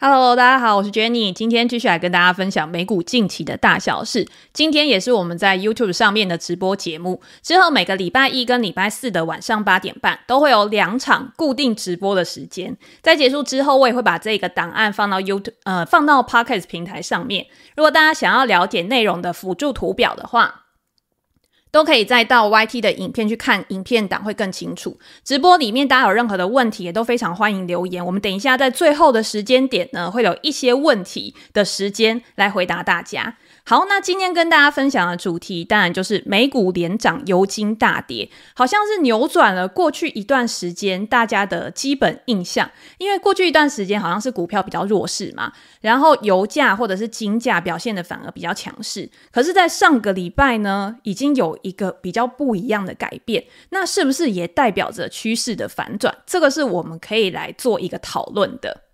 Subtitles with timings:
[0.00, 4.28] Hello，大家好，我是 Jenny，今天继续来跟大家分享美股近期的大小事。
[4.52, 12.76] 今天也是我们在 YouTube 上面的直播节目，之后每个礼拜一跟礼拜四的晚上八点半都会有两场固定直播的时间。
[13.02, 17.48] 在结束之后，我也会把这个档案放到 YouTube，呃，放到 Podcast 平台上面。
[17.74, 20.66] 如果大家想要了解内容的辅助图表的话，
[21.70, 24.98] 都可以再到 YT 的影片去看影片档会更清楚。
[25.24, 28.04] 直播里面大家有任何的问题，也都非常欢迎留言。
[28.04, 33.36] 我们等一下在最后的时间点呢，会有一些问题的时间来回答大家。
[33.68, 42.70] 好，那今天跟大家分享的主题，当然就是美股连涨，油金大跌，好像是扭转了过去一段时间大家的基本印象。
[42.96, 49.10] 因为过去一段时间好像是股票比较弱势嘛，然后油价或者是金价表现的反而比较强势。
[49.30, 56.16] 可是，在上个礼拜呢，已经有一个比较不一样的改变，那是不是也代表着趋势的反转？
[56.24, 58.84] 这个是我们可以来做一个讨论的。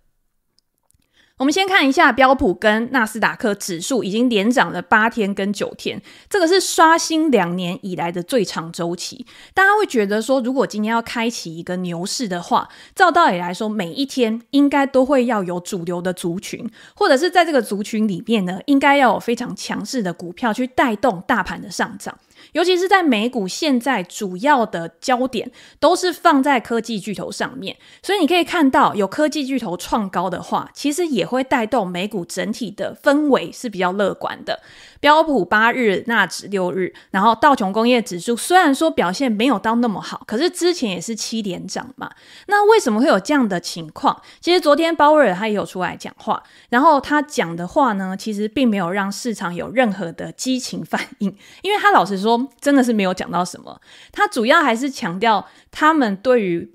[1.37, 9.25] 我们先看一下标普跟纳斯达克指数已经连涨了八天跟九天，这个是刷新两年以来的最长周期。
[9.53, 22.17] 大家会觉得说，如果今天要开启一个牛市的话，照道理来说，每一天应该都会要有主流的族群，或者是在这个族群里面呢，应该要有非常强势的股票去带动大盘的上涨。
[22.53, 34.61] 尤其是在美股，现在主要的焦点都是放在科技巨头上面，所以你可以看到，有科技巨头创高的话，其实也会带动美股整体的氛围是比较乐观的。
[35.05, 42.09] 标普八日、纳指六日，然后道琼工业指数虽然说表现没有到那么好，可是之前也是七连涨嘛。
[42.47, 44.19] 那为什么会有这样的情况？
[44.41, 53.79] 其实昨天鲍威尔他也有出来讲话，然后他讲的话呢，其实并没有让市场有任何的激情反应，因为他老实说，真的是没有讲到什么。
[54.11, 56.73] 他主要还是强调他们对于。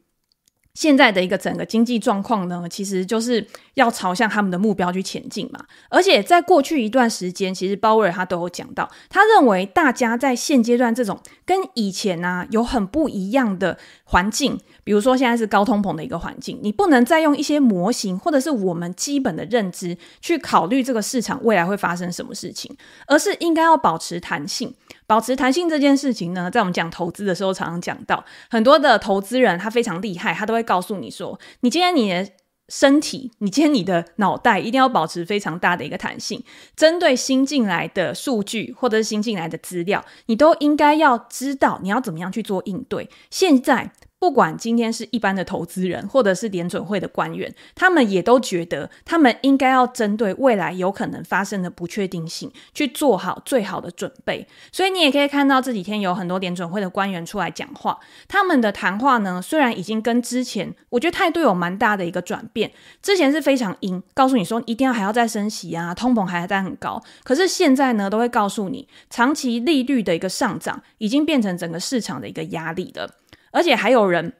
[0.81, 5.61] 现在的一个整个经济状况呢，其实就是要朝向他们的目标去前进嘛。
[5.91, 22.77] 而且在过去一段时间，其实鲍威尔他都有讲到，他认为大家在现阶段这种跟以前啊有很不一样的环境，比如说现在是高通膨的一个环境，你不能再用一些模型或者是我们基本的认知去考虑这个市场未来会发生什么事情，
[23.07, 24.74] 而是应该要保持弹性。
[25.07, 32.30] 保持弹性这件事情呢，在我们讲投资的时候，常常讲到很多的投资人，他非常厉害，他都会告诉你说，你今天你的
[32.69, 36.45] 身体，你今天你的脑袋一定要保持非常大的一个弹性，
[36.77, 43.11] 针对新进来的数据或者是新进来的资料，你都应该要知道你要怎么样去做应对。
[43.30, 43.92] 现在。
[44.20, 54.47] 不管今天是一般的投资人，或者是联准会的官员，他们也都觉得，他们应该要针对未来有可能发生的不确定性，去做好最好的准备。
[54.70, 57.98] 所以你也可以看到这几天有很多联准会的官员出来讲话，
[58.29, 62.70] 他们的谈话呢，虽然已经跟之前，我觉得态度有蛮大的一个转变。
[63.01, 67.02] 之前是非常鹰，告诉你说一定要还要再升息啊，通膨还在很高。
[67.25, 73.14] 可是现在呢，都会告诉你，长期利率的一个上涨，已经变成整个市场的一个压力了。
[73.50, 74.33] 而且还有人。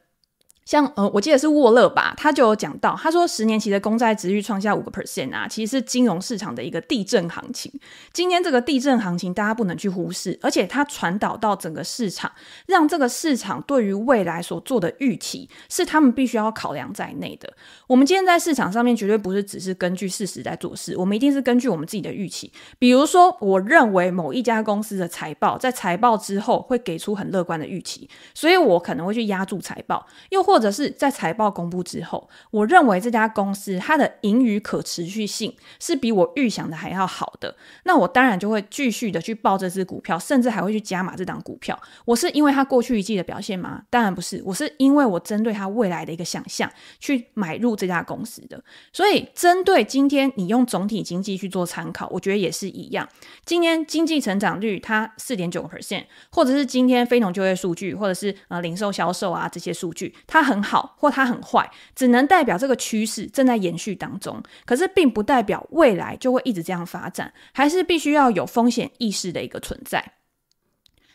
[0.66, 7.72] 像呃，我记得是沃勒吧，他就有讲到，他说十年期的公债值率创下五个 percent 啊，其实是金融市场的一个地震行情。
[8.12, 12.31] 今天这个地震行情，大家不能去忽视，而且它传导到整个市场，
[12.66, 17.53] 让这个市场对于未来所做的预期，是他们必须要考量在内的。
[17.91, 22.49] 我们今天在市场上面绝对不是只是根据事实在做事，我们一定是根据我们自己的预期。
[22.78, 41.77] 比如说，我认为某一家公司的财报在财报之后会给出很乐观的预期，所以我可能会去压住财报，又或者是在财报公布之后，我认为这家公司它的盈余可持续性是比我预想的还要好的，那我当然就会继续的去抱这只股票，甚至还会去加码这档股票。
[42.05, 43.83] 我是因为它过去一季的表现吗？
[43.91, 48.63] 当然不是，我是因为我针对它未来的一个想象去买入这家公司的。
[48.93, 53.09] 所以针对今天你用总体经济去做参考，我觉得也是一样。
[53.45, 60.97] 今天经济成长率它四点九个 percent，或者是今天非农就业数据，或者是呃零售销售啊这些数据，它很好。
[60.99, 70.12] 或它很坏，只能代表这个趋势正在延续当中，可是并不代表未来就会一直这样发展，还是必须要有风险意识的一个存在。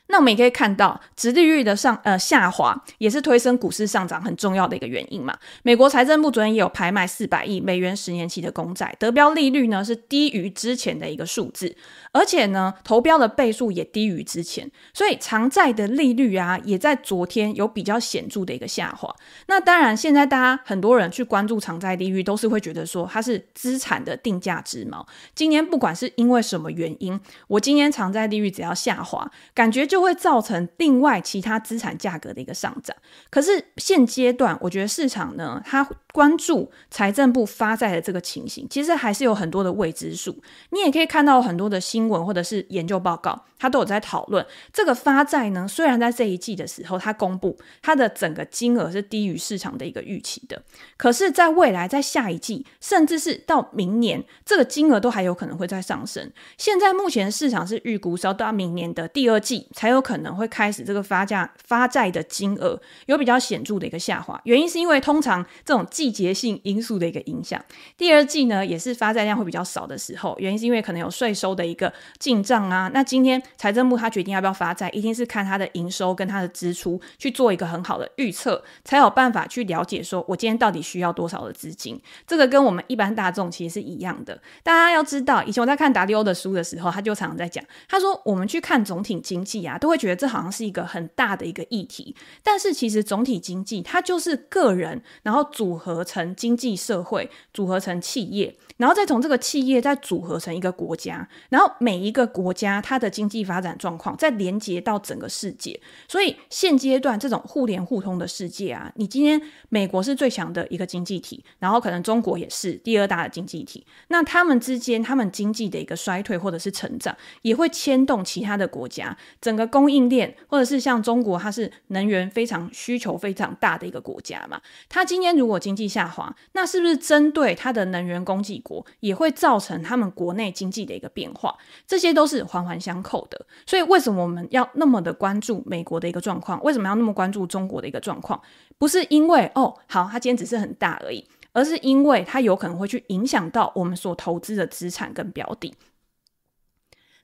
[0.07, 5.35] 那我们也可以看到，殖利率的上呃下滑，也是推升股市上涨很重要的一个原因嘛。
[5.63, 11.75] 美国财政部昨天也有拍卖四百亿美元十年期的公债，得标利率呢是低于之前的一个数字，
[12.11, 19.13] 而且呢投标的倍数也低于之前，所以长债的利率啊也在昨天有比较显著的一个下滑。
[19.47, 25.03] 那当然，现在大家很多人去关注长债利率，都是会觉得说它是资产的定价之锚。
[25.33, 29.94] 今年不管是因为什么原因，我今年长债利率只要下滑，感觉就。
[29.95, 32.93] 就会造成另外其他资产价格的一个上涨。
[33.29, 40.41] 可是现阶段，我觉得市场呢，它关注财政部发债的这个情形，其实还是有很多的未知数。
[40.69, 45.67] 你也可以看到很多的新闻或者是研究报告，它都有在讨论这个发债呢。
[45.67, 50.63] 虽然在这一季的时候，它公布它的整个金额是低于市场的一个预期的，
[50.95, 56.31] 可是，在未来在下一季，甚至是到明年，这个金额都还有可能会再上升。
[56.57, 67.59] 现在目前市场是预估是要到明年的第二季才有可能会开始这个发价发债的金额有比较显著的一个下滑，原因是因为通常这种季季节性因素的一个影响，
[67.97, 72.91] 第二季呢也是发债量会比较少的时候，原因是因为可能有税收的一个进账啊。
[72.93, 81.99] 那今天财政部他决定要不要发债，一定是看他的营收跟他的支出去做一个很好的预测，才有办法去了解说我今天到底需要多少的资金。
[82.27, 84.39] 这个跟我们一般大众其实是一样的。
[84.61, 105.79] 大家要知道，以前我在看达利欧的书的时候，他就常常在讲，他说我们去看总体经济啊，都会觉得这好像是一个很大的一个议题，但是其实总体经济它就是个人，然后组合合成经济社会，组合成企业，然后再从这个企业再组合成一个国家，然后每一个国家它的经济发展状况再连接到整个世界。
[106.09, 131.55] 所以现阶段这种互联互通的世界啊，你今天美国是最强的一个经济体，然后可能中国也是第二大的经济体，那他们之间他们经济的一个衰退或者是成长，也会牵动其他的国家整个供应链，或者是像中国，它是能源非常需求非常大的一个国家嘛，它今天如果经济下滑，那是不是针对它的能源供给国也会造成他们国内经济的一个变化？
[131.85, 133.45] 这些都是环环相扣的。
[133.65, 136.61] 所以为什么我们要那么的关注美国的一个状况？
[136.63, 138.41] 为什么要那么关注中国的一个状况？
[138.77, 145.73] 不是因为哦，好，它今天只是很大而已，而是因为它有可能会去影响到我们所投资的资产跟标的。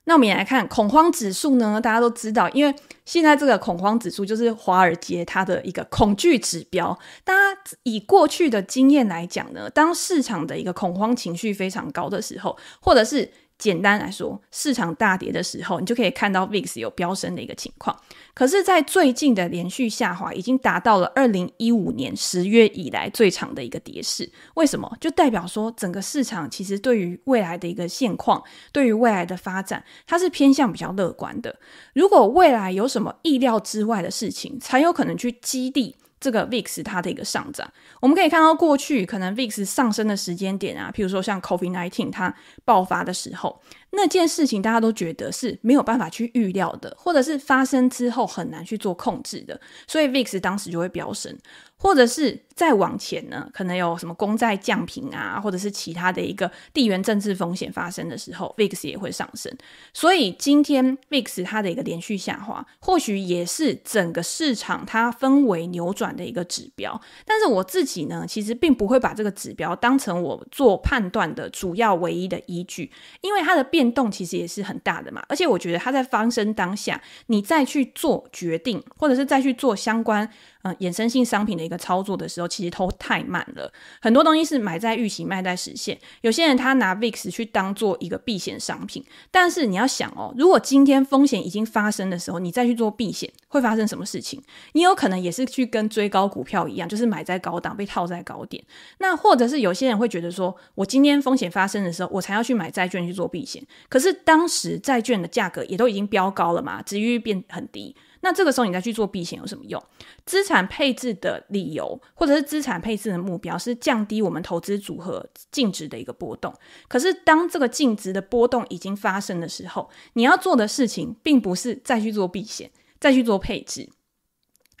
[0.04, 6.98] 那我们也来看恐慌指数呢，大家都知道，因为现在这个恐慌指数就是华尔街它的一个恐惧指标。
[7.24, 13.30] 大家以过去的经验来讲呢，当市场的一个恐慌情绪非常高的时候，或者是
[13.62, 17.96] 简单来说，市场大跌的时候，你就可以看到 VIX 有飙升的一个情况。
[18.34, 24.28] 可是，在最近的连续下滑，已经达到了二零一五年十月以来最长的一个跌势。
[24.54, 24.92] 为什么？
[25.00, 28.42] 就代表说，整个市场其实对于未来的一个现况，
[28.72, 31.56] 对于未来的发展，它是偏向比较乐观的。
[31.94, 35.94] 如果未来有什么意料之外的事情，才有可能去激励。
[36.22, 37.68] 这个 VIX 它的一个上涨，
[38.00, 42.32] 我们可以看到过去可能 VIX 上升的时间点啊，譬如说像 COVID-19 它
[42.64, 43.60] 爆发的时候，
[43.90, 51.36] 那件事情大家都觉得是没有办法去预料的，或者是发生之后很难去做控制的，所以 VIX 当时就会飙升。
[51.82, 59.52] 或者是再往前呢，可能有什么公债降平啊，或者是其他的一个地缘政治风险发生的时候，VIX 也会上升。
[59.92, 67.00] 所以今天 VIX 它的一个连续下滑，或许也是整个市场它氛围扭转的一个指标。
[67.26, 72.92] 但是我自己呢，其实并不会把这个指标当成我做判断的主要唯一的依据，
[73.22, 75.20] 因为它的变动其实也是很大的嘛。
[75.28, 80.30] 而且我觉得它在发生当下，你再去做决定，或者是再去做相关。
[80.62, 83.72] 嗯，衍生性商品的一个操作的时候，其实都太慢了。
[84.00, 85.98] 很多东西是买在预期，卖在实现。
[86.20, 94.40] 有些人他拿 VIX 去当做一个避险商品，但是你要想哦，如果今天风险已经发生的时候，你再去做避险，会发生什么事情？
[94.72, 98.62] 你有可能也是去跟追高股票一样，就是买在高档被套在高点。
[98.98, 103.60] 那或者是有些人会觉得说，我今天风险发生的时候，我才要去买债券去做避险。
[103.88, 107.96] 可是当时债券的价格也都已经飙高了嘛，殖利率变很低。
[108.24, 109.82] 那这个时候你再去做避险有什么用？
[110.24, 116.54] 资产配置的理由或者是资产配置的目标是降低我们投资组合净值的一个波动。
[116.88, 123.90] 可是当这个净值的波动已经发生的时候，你要做的事情并不是再去做避险、再去做配置，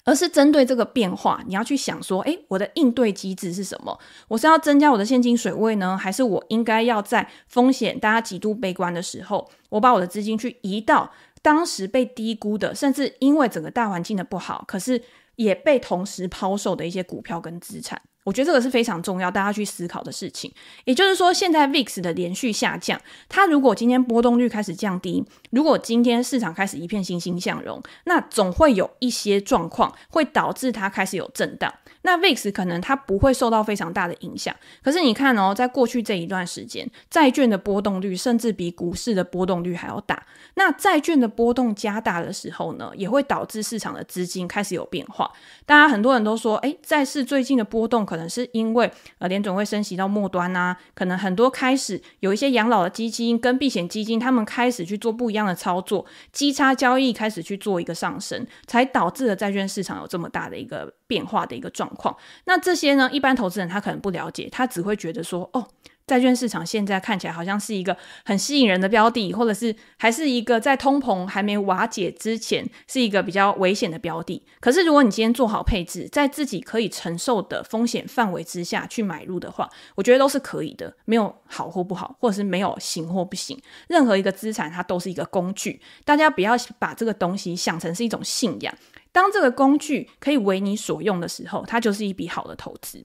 [0.04, 3.98] 而是针对这个变化，你要去想说：诶，我的应对机制是什么？
[4.28, 11.10] 我是要增加我的现金水位呢，还是我应该要在风险大家极度悲观的时候，我把我的资金去移到？
[11.42, 15.02] 当时被低估的，甚至因为整个大环境的不好，可是
[15.36, 18.00] 也被同时抛售的一些股票跟资产。
[18.24, 20.52] 我觉得这个是非常重要，大家去思考的事情。
[20.84, 31.72] 也就是说，现在 VIX 的连续下降，它如果今天波动率开始降低，如果今天市场开始一片欣欣向荣，那总会有一些状况会导致它开始有震荡。
[32.04, 40.24] 那 VIX 可能它不会受到非常大的影响，可是你看哦，在过去这一段时间，债券的波动率甚至比股市的波动率还要大。
[40.54, 45.30] 那债券的波动加大的时候呢，也会导致市场的资金开始有变化。
[45.64, 48.06] 大家很多人都说，诶，债市最近的波动。
[48.12, 62.14] 可能是因为呃联总会升息到末端啊，可能很多开始有一些养老的基金跟避险基金，他们开始去做不一样的操作，基差交易开始去做一个上升，才导致了债券市场有这么大的一个变化的一个状况。
[62.44, 65.66] 那这些呢，一般投资人他可能不了解，他只会觉得说，哦。
[66.06, 74.44] 债券市场现在看起来好像是一个很吸引人的标的，或者是还是一个在通膨还没瓦解之前是一个比较危险的标的。
[74.60, 83.58] 可是如果你今天做好配置，在自己可以承受的风险范围之下去买入的话，我觉得都是可以的，没有好或不好，或者是没有行或不行。
[83.88, 88.74] 任何一个资产它都是一个工具，大家不要把这个东西想成是一种信仰。
[89.12, 93.04] 当这个工具可以为你所用的时候，它就是一笔好的投资。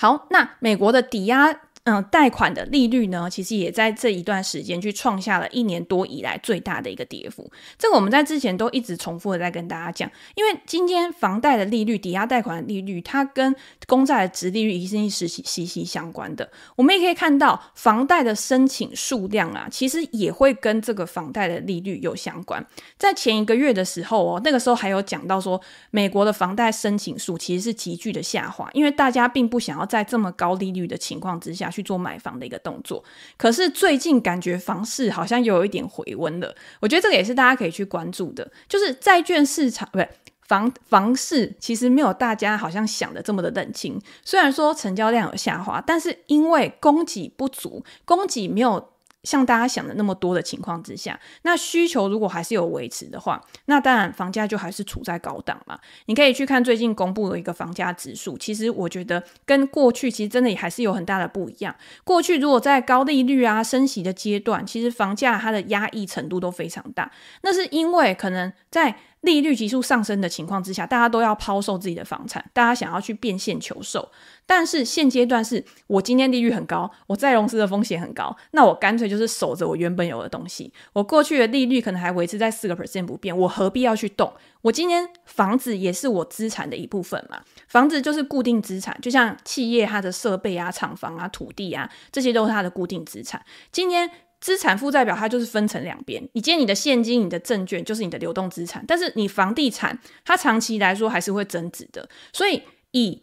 [0.00, 1.60] 好，那美国的抵押。
[1.88, 7.50] 嗯，贷款的利率呢，其实也在这一段时间去创下了一年多以来最大的一个跌幅。
[7.78, 16.50] 这个我们在之前都一直重复的在跟大家讲，因为今天房贷的利率、抵押贷款的利率，它跟公债的殖利率一定是息息相关的。
[16.76, 22.62] 我们也可以看到，房贷的申请数量啊，其实也会跟这个房贷的利率有相关。
[22.98, 25.58] 在前一个月的时候哦，那个时候还有讲到说，
[25.90, 33.04] 美国的房贷申请数其实是急剧的下滑，因为大家并不想要在这么高利率的情况之下去去做买房的一个动作，
[33.36, 36.52] 可是最近感觉房市好像又有一点回温了。
[36.80, 40.08] 我觉得这个也是大家可以去关注的，就是债券市场，不是，
[40.48, 44.00] 房房市其实没有大家好像想的这么的冷清。
[44.24, 48.90] 虽然说成交量有下滑，但是因为供给不足，供给没有。
[49.24, 55.78] 像大家想的那么多的情况之下，那需求如果还是有维持的话，那当然房价就还是处在高档嘛。
[56.06, 61.74] 你可以去看最近公布的一个房价指数，其实我觉得跟过去其实真的也还是有很大的不一样。
[62.04, 67.10] 过去如果在高利率啊升息的阶段，其实房价它的压抑程度都非常大，
[67.42, 68.96] 那是因为可能在。
[69.22, 74.10] 利率急速上升的情况之下，大家都要抛售自己的房产，大家想要去变现求售。
[74.46, 80.72] 但是现阶段是我今天利率很高，我再融资的风险很高，那我干脆就是守着我原本有的东西。
[80.92, 84.32] 我过去的利率可能还维持在四个 percent 不变，我何必要去动？
[84.62, 93.44] 我今天房子也是我资产的一部分嘛，房子就是固定资产，就像企业它的设备啊、厂房啊、土地啊，这些都是它的固定资产。
[93.72, 94.10] 今天。
[94.40, 103.22] 资产负债表它就是分成两边，你今天你的现金、你的证券就是你的流动资产，但是你房地产它长期来说还是会增值的，所以以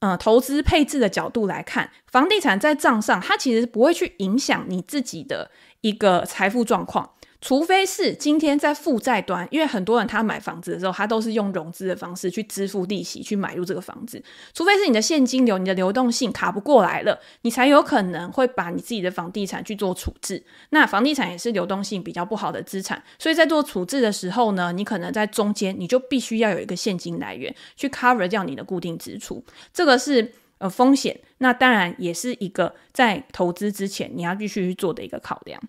[0.00, 7.12] 呃投资配置的角度来看，房地产在账上它其实不会去影响你自己的一个财富状况。
[7.40, 14.22] 除非是今天在负债端，因为很多人他买房子的时候，他都是用融资的方式去支付利息，去买入这个房子。
[14.54, 20.42] 除非是你的现金流、你的流动性卡不过来了，你才有可能会把你自己的房地产去做处置。
[20.70, 31.20] 那房地产也是流动性比较不好的资产，所以在做处置的时候呢，你可能在中间你就必须要有一个现金来源去 cover 掉你的固定支出，这个是呃风险。
[31.38, 35.60] 那当然也是一个在投资之前你要必须去做的一个考量。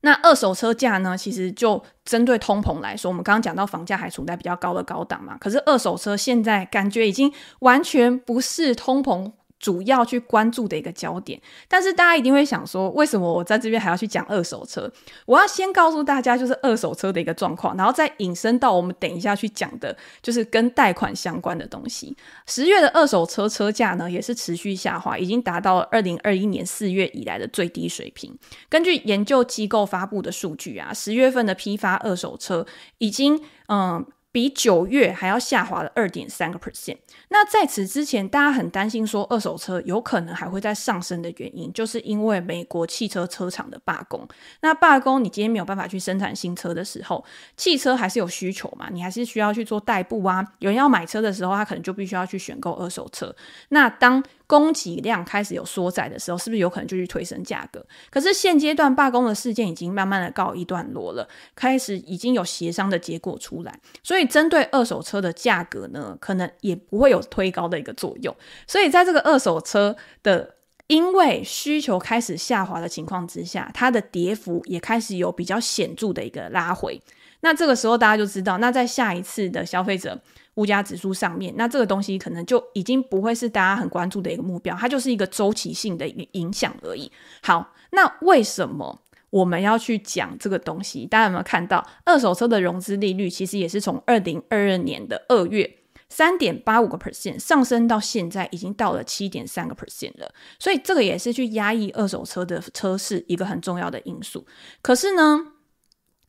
[0.00, 1.16] 那二手车价呢？
[1.16, 9.32] 其实就针对通膨来说，我们刚刚讲到房价还处在比较高的高档嘛，可是二手车现在感觉已经完全不是通膨。
[9.58, 14.90] 主要去关注的一个焦点，但是大家一定会想说，为什么我在这边还要去讲二手车？
[15.26, 22.16] 我要先告诉大家，就是二手车的一个状况，然后再引申到我们等一下去讲的，就是跟贷款相关的东西。
[22.46, 28.36] 十月的二手车车价呢，也是持续下滑，已经达到了二零二一年四月以来的最低水平。
[28.68, 32.64] 根据研究机构发布的数据啊，十月份的批发二手车
[32.98, 34.06] 已经嗯。
[34.30, 36.98] 比九月还要下滑了二点三个 percent。
[37.28, 44.26] 那在此之前，大家很担心说二手车有可能还会再上升的原因，就是因为美国汽车车厂的罢工。
[44.60, 47.24] 那罢工，你今天没有办法去生产新车的时候，
[47.56, 48.88] 汽车还是有需求嘛？
[48.90, 50.44] 你还是需要去做代步啊。
[50.58, 53.34] 有人要买车的时候，他可能就必须要去选购二手车。
[53.70, 57.86] 那当供给量开始有缩窄的时候，是不是有可能就去推升价格？
[58.10, 68.34] 可是现阶段罢工的事件已经慢慢的告一段落了，开始已经有协商的结果出来，所以针对二手车的价格呢，可能也不会有推高的一个作用。
[68.66, 70.54] 所以在这个二手车的
[70.86, 76.98] 因为需求开始下滑的情况之下，它的跌幅也开始有比较显著的一个拉回。
[77.40, 80.18] 那这个时候大家就知道，那在下一次的消费者。
[80.58, 87.10] 物价指数上面，那这个东西可能就已经不会是大家很关注的一个目标，它就是一个周期性的一个影响而已。
[87.42, 89.00] 好，那为什么
[89.30, 91.06] 我们要去讲这个东西？
[91.06, 104.44] 大家有没有看到，二手车的融资利率其实也是从二零二二年的二月三点八五个 percent 上升到现在已经到了七点三个 percent 了，所以这个也是去压抑二手车的车市一个很重要的因素。
[104.82, 105.52] 可是呢，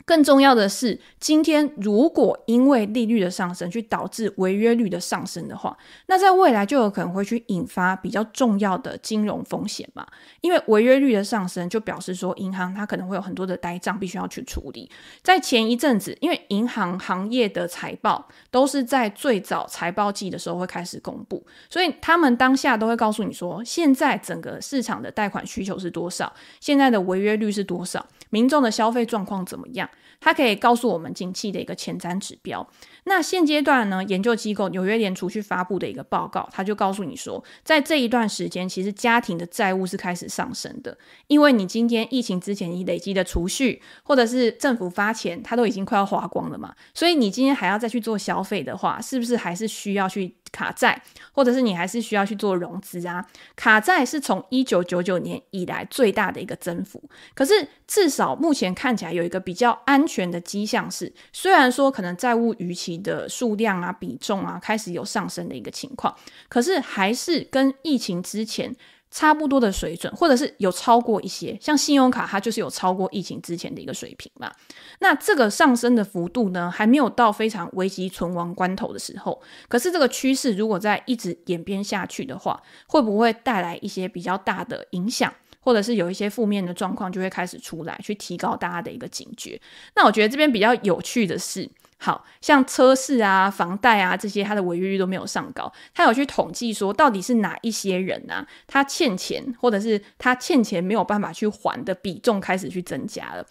[0.06, 5.78] 更重要的是，今天如果因为利率的上升去导致违约率的上升的话，
[6.08, 10.08] 那在未来就有可能会去引发比较重要的金融风险嘛。
[10.42, 14.90] 因为违约率的上升，就表示说银行它可能会有很多的呆账必须要去处理。
[15.22, 29.88] 在前一阵子，因为银行行业的财报都是在最早财报季的时候会开始公布，所以他们当下都会告诉你说，现在整个市场的贷款需求是多少，现在的违约率是多少，民众的消费状况怎么样。
[30.20, 32.68] 它可以告诉我们景气的一个前瞻指标。
[33.06, 51.02] 那现阶段呢，研究机构纽约联储去发布的一个报告，它就告诉你说，在这一段时间，其实家庭的债务是开始上升的，因为你今天疫情之前你累积的储蓄，或者是政府发钱，它都已经快要花光了嘛，所以你今天还要再去做消费的话，是不是还是需要去卡债，
[51.32, 53.26] 或者是你还是需要去做融资啊？
[53.56, 57.02] 卡债是从一九九九年以来最大的一个增幅，
[57.34, 66.16] 可是至少目前看起来有一个比较安全的迹象是，虽然说可能债务逾期的数量啊、比重啊开始有上升的一个情况，
[66.48, 68.76] 可是还是跟疫情之前
[69.12, 71.58] 差不多的水准，或者是有超过一些。
[71.60, 74.52] 像信用卡，它就是有超过疫情之前的一个水平嘛。
[75.00, 79.42] 那这个上升的幅度呢，还没有到非常危急存亡关头的时候。
[79.68, 89.60] 可是这个趋势如果再一直演变下去的话，会不会带来一些比较大的影响，或者是有一些负面的状况就会开始出来，去提高大家的一个警觉？
[89.96, 91.70] 那我觉得这边比较有趣的是。
[92.02, 95.72] 好像车市啊、房贷啊这些，它的违约率都没有上高。
[95.94, 103.46] 他有去统计说，到底是哪一些人啊，他欠钱，或者是他欠钱没有办法去还的比重开始去增加了。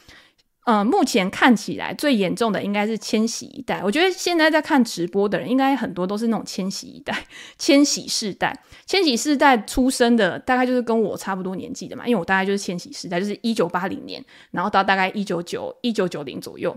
[0.65, 3.81] 嗯、目前看起来最严重的应该是千禧一代。
[3.83, 7.25] 我觉得现在在看直播的人，应该很多都是那种千禧一代、
[7.57, 12.07] 千禧世代、千禧世代出生的，大概就是跟我差不多年纪的嘛。
[12.07, 16.77] 因为我大概就是千禧世代，就是一九八零年，然后到大概一九九一九九零左右。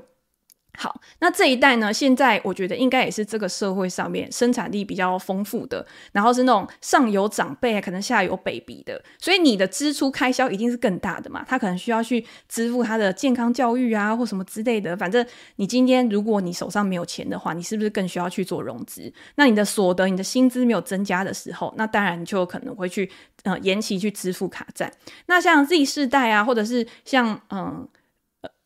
[0.77, 1.91] 好，那这一代呢？
[1.91, 11.45] 现在我觉得应该也是这个社会上面生产力比较丰富的，然后是那种上有长辈，可能下有 baby 的，所以你的支出开销一定是更大的嘛。
[11.45, 14.95] 他可能需要去支付他的健康教育啊，或什么之类的。
[14.95, 15.23] 反正
[15.57, 19.11] 你今天如果你手上没有钱的话，你是不是更需要去做融资？
[19.35, 23.11] 那你的所得、你的薪资没有增加的时候，那当然你就有可能会去
[23.43, 24.91] 呃延期去支付卡债。
[25.25, 27.87] 那像 Z 世代啊，或者是像嗯。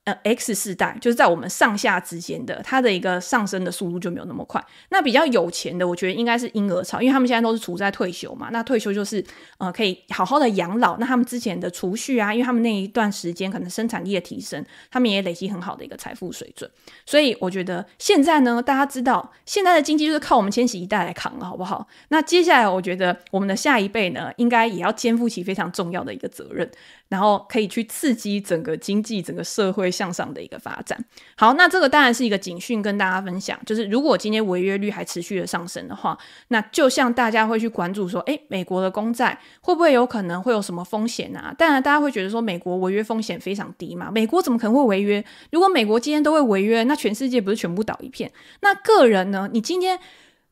[0.06, 4.64] 呃，X 世代就是在我们上下之间的，它的一个上升的速度就没有那么快。
[4.90, 8.50] 那比较有钱的，我觉得应该是婴儿潮，因为他们现在都是处在退休嘛。
[8.52, 9.24] 那退休就是
[9.58, 10.98] 呃可以好好的养老。
[11.00, 16.70] 那他们之前的储蓄啊，因为他们那一段时间可能生产力的提升，他们也累积很好的一个财富水准。
[17.08, 21.88] 所以我觉得现在呢，大家知道现在的经济就是靠我们千禧一代来扛了，好不好？
[22.10, 26.70] 那接下来我觉得我们的下一辈呢，应该也要肩负起非常重要的一个责任。
[27.16, 31.02] 然后可以去刺激整个经济、整个社会向上的一个发展。
[31.38, 36.18] 好，那这个当然是一个警讯，跟大家分享，就是如果今天违约率还持续的上升的话，
[36.50, 41.56] 那就像大家会去关注说，诶，美国的公债会不会有可能会有什么风险啊？
[41.58, 45.24] 当然，大家会觉得说，美国违约风险非常低嘛，美国怎么可能会违约？
[45.54, 48.30] 如果美国今天都会违约，那全世界不是全部倒一片？
[48.60, 49.50] 那个人呢？
[49.54, 49.98] 你今天。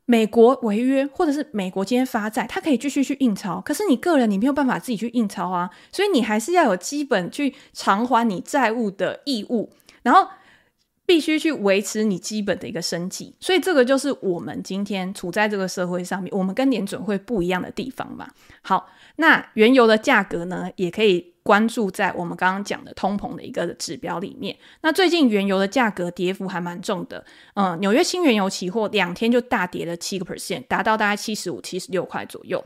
[0.06, 10.28] 美国违约，或者是美国今天发债，它可以继续去印钞，可是你个人你没有办法自己去印钞啊，所以你还是要有基本去偿还你债务的义务，然后
[11.06, 18.30] 必须去维持你基本的一个生计，所以这个就是我们今天处在这个社会上面，我们跟联准会不一样的地方嘛。
[18.62, 21.33] 好，那原油的价格呢，也可以。
[21.44, 27.24] 关注在我们刚刚讲的通膨的一个指标里面，那最近原油的价格跌幅还蛮重的，
[27.56, 32.64] 嗯，纽约新原油期货两天就大跌了七个 percent，达到大概七十五、七十六块左右。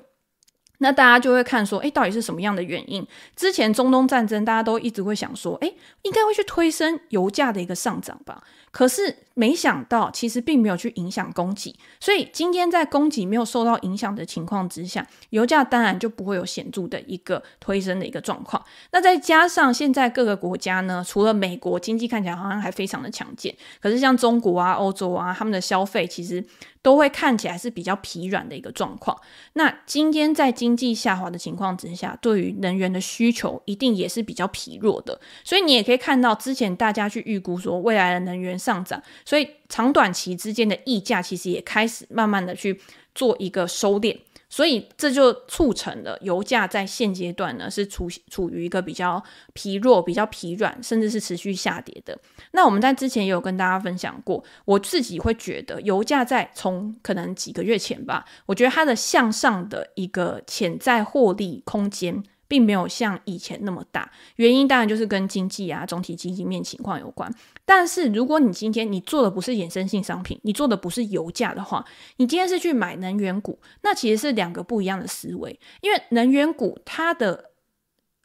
[0.79, 3.03] 那大家就会看说，哎，到底是什么样的原因？
[3.35, 8.43] 之前中东战争，大家都一直会想说，哎，应该会去推升油价的一个上涨吧？
[8.77, 11.75] 可是没想到，其实并没有去影响供给。
[11.99, 18.63] 所以今天在供给没有受到影响的情况之下，油价当然就不会有显著的一个推升的一个状况。
[18.91, 26.45] 那再加上现在各个国家呢， 除了美国经济看起来好像还非常的强健，可是像中国啊、欧洲啊，他们的消费其实。
[26.83, 29.19] 都会看起来是比较疲软的一个状况。
[29.53, 35.19] 那今天在经济下滑的情况之下，对于能源的需求一定也是比较疲弱的。
[35.43, 42.79] 所以你也可以看到，之前大家去预估说未来的能源上涨，所以长短期之间的溢价其实也开始慢慢的去
[43.15, 44.19] 做一个收敛。
[44.49, 49.21] 所以这就促成了油价在现阶段呢是处处于一个比较
[49.53, 52.17] 疲弱、比较疲软，甚至是持续下跌的。
[52.51, 62.23] 那我们在之前也有跟大家分享过，我自己会觉得油价在从可能几个月前吧，我觉得它的向上的一个潜在获利空间。
[62.49, 67.29] 并没有像以前那么大，原因当然就是跟经济啊、总体经济面情况有关。
[67.67, 75.59] 但是如果你今天你做的不是衍生性商品，你做的不是油价的话，你今天是去买能源股，那其实是两个不一样的思维。
[75.81, 77.51] 因为能源股它的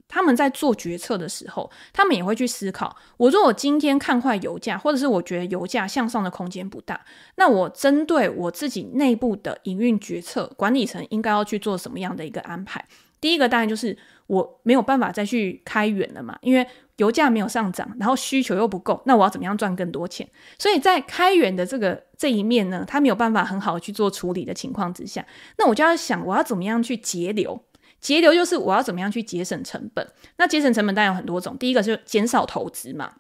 [0.07, 12.87] 他们在做决策的时候，他们也会去思考：我如果今天看坏油价，或者是我觉得油价向上的空间不大，那我针对我自己内部的营运决策，管理层应该要去做什么样的一个安排？
[13.21, 13.97] 第一个当然就是
[14.35, 16.67] 我没有办法再去开源了嘛，因为。
[16.99, 20.29] 油价没有上涨，然后需求又不够，那我要怎么样赚更多钱？
[20.57, 25.27] 所以在开源的这个这一面呢，他没有办法很好的去做处理的情况之下，
[25.59, 27.61] 那我就要想，我要怎么样去节流？
[27.99, 30.07] 节流就是我要怎么样去节省成本？
[30.37, 33.15] 那节省成本当然有很多种，第一个是减少投资嘛。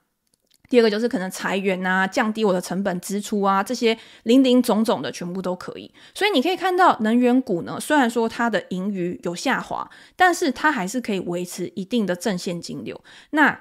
[0.72, 5.92] 第二个就是可能裁员啊，降低我的成本支出啊，这些零零总总的全部都可以。
[6.14, 12.98] 所以你可以看到能源股呢，虽然说它的盈余有下滑，但是它还是可以维持一定的正现金流。
[13.32, 13.60] 那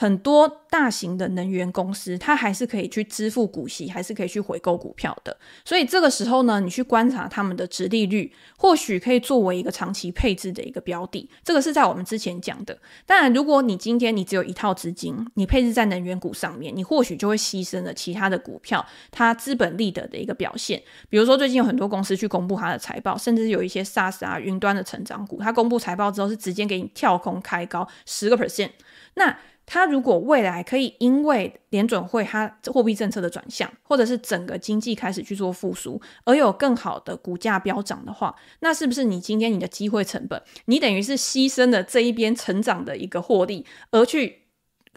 [0.00, 5.36] 很多大型的能源公司，它还是可以去支付股息，还是可以去回购股票的。
[5.64, 11.28] 所以这个时候呢，你去观察他们的值利率，或许可以作为一个长期配置的一个标的。
[11.42, 12.78] 这个是在我们之前讲的。
[13.06, 20.80] 当然，如果你今天你只有一套资金，你配置在能源股上面，你或许就会牺牲了其他的股票它资本利得的一个表现。
[21.08, 28.70] 比如说，最近有很多公司去公布它的财报，甚至有一些 SaaS 啊、云端的成长股，它公布财报之后是直接给你跳空开高十个 percent。
[29.14, 29.36] 那
[29.70, 44.44] 它如果未来可以因为联准会它货币政策的转向，或者是整个经济开始去做复苏，而有更好的股价飙涨的话，那是不是你今天你的机会成本，你等于是牺牲了这一边成长的一个获利，而去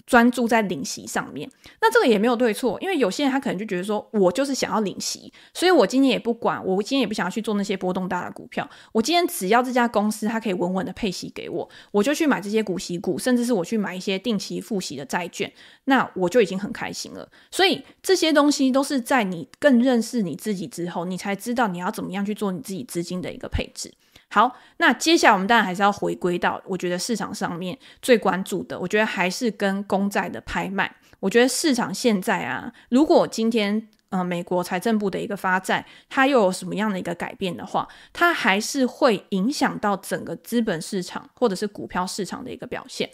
[0.06, 1.50] 专注在领息上面，
[1.82, 15.52] 那这个也没有对错，因为有些人他可能就觉得说，我就是想要领息，所以我今天也不管，我今天也不想要去做那些波动大的股票，我今天只要这家公司它可以稳稳的配息给我，我就去买这些股息股，甚至是我去买一些定期付息的债券，
[15.86, 17.30] 那我就已经很开心了。
[17.52, 23.94] 所以这些东西都是在你更认识你自己之后，你才知道你要怎么样去做你自己资金的一个配置。
[24.34, 30.90] 好，那接下来我们当然还是要回归到，我觉得市场上面最关注的，我觉得还是跟公债的拍卖。
[31.20, 43.10] 我觉得市场现在啊，如果今天呃美国财政部的一个发债，它又有什么样的一个改变的话，它还是会影响到整个资本市场或者是股票市场的一个表现。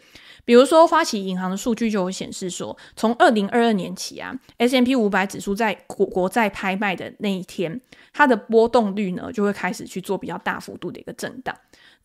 [0.47, 7.81] 比如说，花旗银行的数据就会显示说，从二零二二年起啊，S M P 五百指数在国国债拍卖的那一天，
[8.13, 11.53] 它的波动率呢就会开始去做比较大幅度的一个震荡。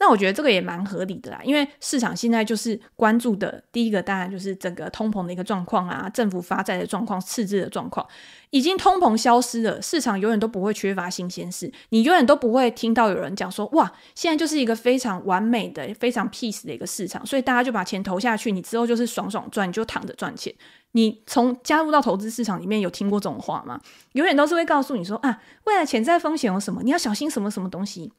[0.02, 8.04] 那我觉得这个也蛮合理的啦，因为市场现在就是关注的第一个，当然就是整个通膨的一个状况啊，政府发债的状况、赤字的状况，
[8.50, 20.52] 已经通膨消失了，市场永远都不会缺乏新鲜事，你永远都不会听到有人讲说，哇，现在就是一个非常完美的、非常 peace 的一个市场，所以大家就把钱投下去，你之后就是爽爽赚，你就躺着赚钱。
[20.94, 23.80] 你从加入到投资市场里面有听过这种话吗？
[24.14, 28.12] 永远都是会告诉你说啊，未来潜在风险有什么，你要小心什么什么东西。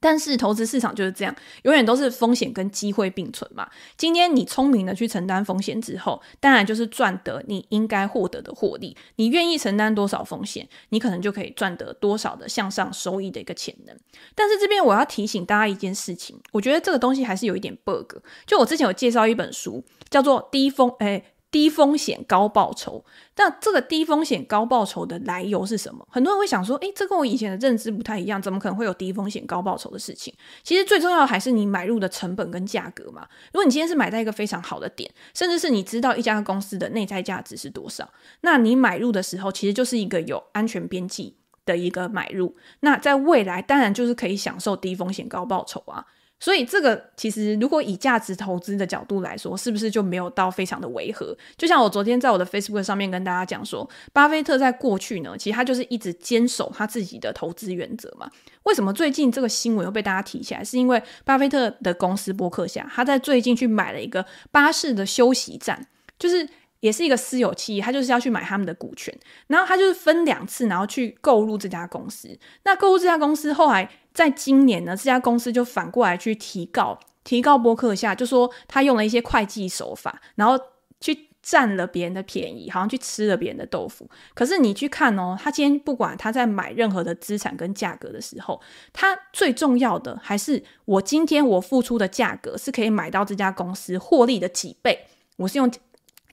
[0.00, 3.68] 但是投资市场就是这样，永远都是风险跟机会并存嘛。
[3.96, 8.96] 今天你聪明的去承担风险之后，当然就是赚得你应该获得的获利。
[9.16, 13.96] 你愿意承担多少风险，你可能就可以赚得多少的向上收益的一个潜能。
[14.34, 18.16] 但是这边我要提醒大家一件事情，我觉得这个东西还是有一点 bug。
[18.46, 21.24] 就我之前有介绍一本书，叫做《低风》诶。
[21.50, 23.04] 低风险高报酬，
[23.36, 26.06] 那这个低风险高报酬的来由是什么？
[26.10, 30.34] 很多人会想说，诶，这跟我以前的认知不太一样，怎么可能会有低风险高报酬的事情？
[30.62, 33.26] 其实最重要的还是你买入的成本跟价格嘛。
[33.52, 38.10] 如果你今天是买在一个非常好的点，甚至是你知道一家公司的内在价值是多少，
[38.42, 42.56] 那你买入的时候其实就是一个有安全边际的一个买入。
[42.80, 46.04] 那在未来当然就是可以享受低风险高报酬啊。
[46.38, 51.36] 所以这个其实，如果以价值投资的角度来说，是不是就没有到非常的违和？
[51.56, 58.30] 就像我昨天在我的 Facebook 上面跟大家讲说，巴菲特在过去呢，其实他就是一直坚守他自己的投资原则嘛。
[58.64, 60.62] 为什么最近这个新闻又被大家提起来？
[60.62, 65.86] 是因为巴菲特的公司博客下，他在最近去买了一个巴士的休息站，
[66.18, 66.48] 就是。
[66.80, 72.38] 也是一个私有企业，他就是要去买他们的股权，然后他就是分两次，然后去购入这家公司。
[72.64, 80.58] 那购入这家公司，后来在今年呢，这家公司就反过来去提告，提告博客下，就说他用了一些会计手法，然后
[81.00, 84.08] 去占了别人的便宜，好像去吃了别人的豆腐。
[84.34, 88.60] 可是你去看哦，他今天不管他在买任何的资产跟价格的时候，
[88.92, 95.06] 他最重要的还是我今天我付出的价格是可以买到这家公司获利的几倍，
[95.38, 95.70] 我是用。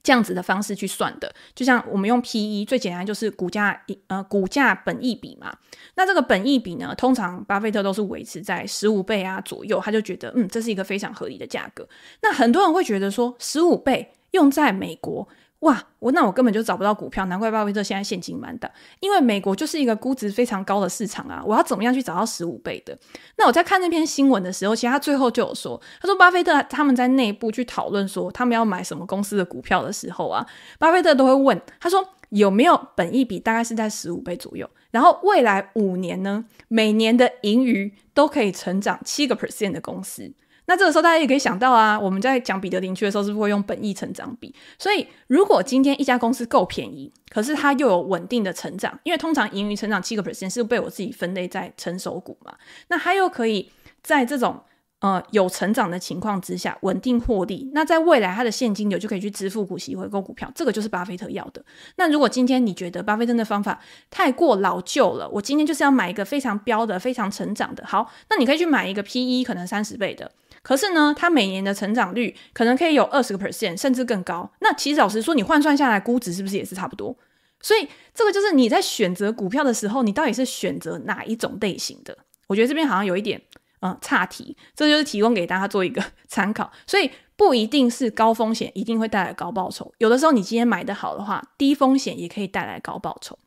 [0.03, 5.55] 这样子的方式去算的，就像我们用 PE 最简单就是股价呃股价本益比嘛。
[5.95, 11.87] 那这个本益比呢，通常巴菲特都是维持在十五倍啊左右，他就觉得嗯这是一个非常合理的价格。
[12.21, 15.25] 那很多人会觉得说十五倍用在美国，
[15.63, 21.41] 哇，我那我根本就找不到股票，难怪巴菲特现在现金满档，因为美国就是一个估值非常高的市场啊！
[21.45, 22.97] 我要怎么样去找到十五倍的？
[23.37, 30.45] 那我在看那篇新闻的时候，其实他最后就有说，他说巴菲特他们在内部去讨论说他们要买什么公司的股票的时候啊，
[30.77, 40.33] 巴菲特都会问他说有没有本益比大概是在十五倍左右，然后未来五年呢，每年的盈余都可以成长七个 percent 的公司。
[40.65, 44.55] 那这个时候，大家也可以想到啊，我们在讲彼得林区的时候，是不是会用本益成长比？
[44.79, 52.55] 所以，如果今天一家公司够便宜，可是它又有稳定的成长，因为通常盈余成长七个 percent 是被我自己分类在成熟股嘛，
[52.87, 53.69] 那它又可以
[54.01, 54.61] 在这种
[54.99, 61.61] 呃有成长的情况之下稳定获利，那在未来它的现金流就可以去支付股息回购股票，这个就是巴菲特要的。
[61.97, 70.31] 那如果今天你觉得巴菲特的方法太过老旧了，我今天就是要买一个非常标的、非常成长的，好，那你可以去买一个 PE 可能三十倍的。
[70.63, 74.49] 可是呢，它每年的成长率可能可以有二十个 percent，甚至更高。
[74.61, 77.15] 那其实老实说，你换算下来估值是不是也是差不多？
[77.61, 82.17] 所以这个就是你在选择股票的时候，你到底是选择哪一种类型的？
[82.47, 83.41] 我觉得这边好像有一点
[83.81, 86.71] 嗯岔题，这就是提供给大家做一个参考。
[86.87, 93.37] 所以不一定是高风险一定会带来高报酬，有的时候你今天买得好的话，低风险也可以带来高报酬。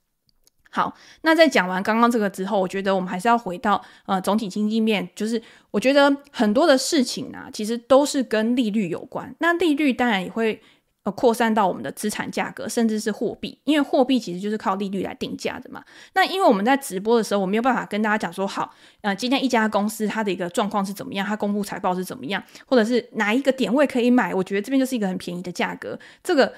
[0.76, 9.34] 好，那在讲完刚刚这个之后，我觉得我们还是要回到呃总体经济面，就是我觉得很多的事情啊，其实都是跟利率有关。
[9.38, 10.60] 那利率当然也会
[11.04, 15.82] 呃扩散到我们的资产价格，甚至是货币，因为货币其实就是靠利率来定价的嘛。
[16.12, 26.52] 那因为我们在直播的时候，我没有办法跟大家讲说，好，呃，今天一家公司它的一个状况是怎么样，它公布财报是怎么样，或者是哪一个点位可以买，我觉得这边就是一个很便宜的价格，这个。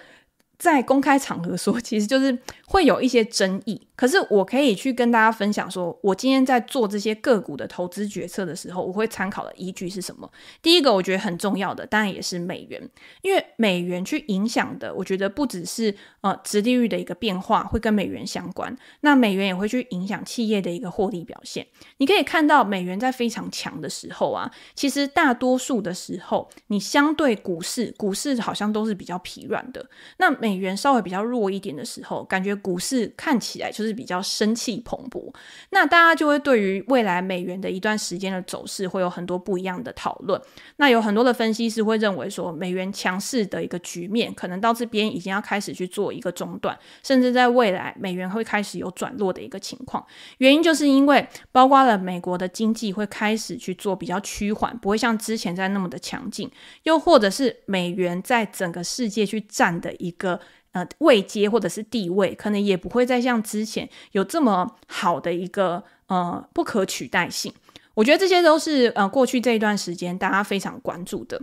[0.59, 3.87] 在公开场合说， 其实就是会有一些争议。
[3.95, 10.31] 可是我可以去跟大家分享说，我今天在做这些个股的投资决策的时候，我会参考的依据是什么？
[10.63, 12.89] 第一个，我觉得很重要的，当然也是美元，
[13.23, 21.67] 因为美元去影响的，我觉得不只是呃，殖利率的一个变化会跟美元相关，那美元也会去影响企业的一个获利表现。
[21.97, 29.85] 你可以看到，美元在非常强的时候啊，其实大多数的时候，你相对股市，股市好像都是比较疲软的。
[30.19, 35.31] 那美美元稍微比较弱一点的时候，感觉股市看起来就是比较生气蓬勃。
[35.69, 40.41] 那大家就会对于未来美元的一段时间的走势会有很多不一样的讨论。
[40.77, 50.03] 那有很多的分析师会认为说，美元强势的一个局面可能到这边已经要开始去做一个中断，甚至在未来美元会开始有转弱的一个情况。
[50.39, 56.51] 原因就是因为包括了美国的经济会开始去做比较趋缓，不会像之前在那么的强劲，
[56.85, 60.38] 又或者是美元在整个世界去占的一个。
[60.79, 67.53] 呃，位阶或者是地位，可能也不会再像之前有这么好的一个呃不可取代性。
[67.95, 71.43] 我觉得这些都是呃过去这一段时间大家非常关注的。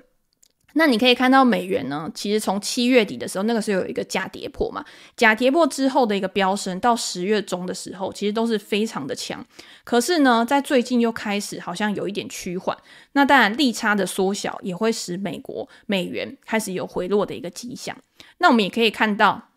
[0.77, 4.83] 那你可以看到美元呢，其实从七月底的时候，那个时候有一个假跌破嘛，
[5.15, 9.45] 假跌破之后的一个飙升，到十月中的时候，其实都是非常的强。
[9.85, 12.77] 可是呢，在最近又开始好像有一点趋缓。
[13.13, 17.95] 那当然，利差的缩小也会使美国美元开始有回落的一个迹象。
[18.39, 19.49] 那我们也可以看到，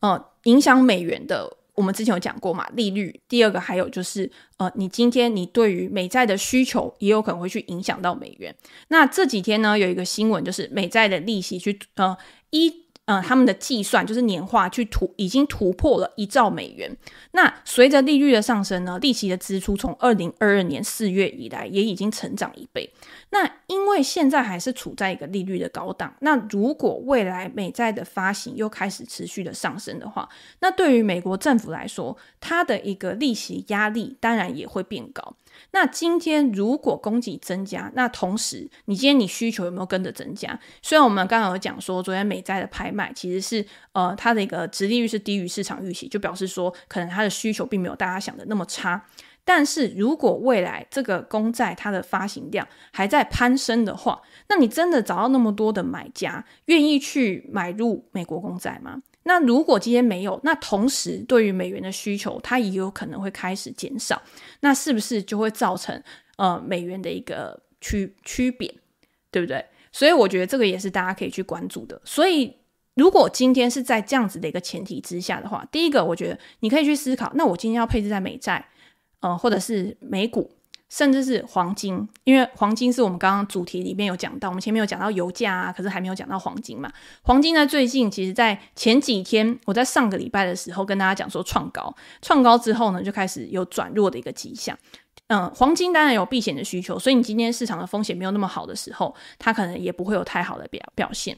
[0.00, 1.58] 呃，影响美元的。
[1.80, 3.18] 我们之前有讲过嘛，利率。
[3.26, 8.54] 第二个还有就是，呃，你今天你对于美债的需求也有可能会去影响到美元。
[8.88, 12.16] 那这几天呢，有一个新闻就是美债的利息去，呃，
[12.50, 12.89] 一。
[13.10, 16.96] 嗯，他们的计算就是年化去突已经突破了一兆美元。
[17.32, 22.88] 那随着利率的上升呢，利息的支出从二零二二年四月以来也已经成长一倍。
[23.30, 30.28] 那因为现在还是处在一个利率的高档，那如果未来美债的发行又开始持续的上升的话，
[30.60, 35.34] 那对于美国政府来说，它的一个利息压力当然也会变高。
[35.72, 40.58] 那今天如果供给增加，那同时你今天你需求有没有跟着增加？
[40.82, 49.04] 虽然我们刚刚有讲说，昨天美债的拍卖其实是呃它的一个殖利率是低于市场预期，就表示说可能它的需求并没有大家想的那么差。
[49.42, 59.02] 但是如果未来这个公债它的发行量还在攀升的话，那你真的找到那么多的买家愿意去买入美国公债吗？
[59.24, 64.20] 那如果今天没有，那同时对于美元的需求，它也有可能会开始减少，
[64.60, 66.02] 那是不是就会造成
[66.36, 68.72] 呃美元的一个趋趋贬，
[69.30, 69.64] 对不对？
[69.92, 72.00] 所以我觉得这个也是大家可以去关注的。
[72.04, 72.56] 所以
[72.94, 78.68] 如果今天是在这样子的一个前提之下的话，第一个我觉得你可以去思考，那我今天要配置在美债，
[79.20, 80.50] 呃，或者是美股。
[80.90, 86.92] 甚至是黄金，因为黄金是我们刚刚主题里面有讲到，我们前面有讲到油价啊，可是还没有讲到黄金嘛。
[87.22, 94.76] 黄金呢，最近其实在前几天，我在上个礼拜的时候跟大家讲说创高，创高之后呢，就开始有转弱的一个迹象。
[95.28, 101.36] 嗯，黄金当然有避险的需求，所以你今天市场的风险没有那么好的时候，它可能也不会有太好的表表现。